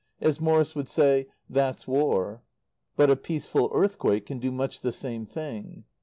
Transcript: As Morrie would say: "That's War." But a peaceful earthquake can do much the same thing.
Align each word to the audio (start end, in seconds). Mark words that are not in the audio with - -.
As 0.19 0.39
Morrie 0.39 0.73
would 0.75 0.87
say: 0.87 1.27
"That's 1.47 1.87
War." 1.87 2.41
But 2.95 3.11
a 3.11 3.15
peaceful 3.15 3.69
earthquake 3.71 4.25
can 4.25 4.39
do 4.39 4.49
much 4.51 4.79
the 4.81 4.91
same 4.91 5.27
thing. 5.27 5.83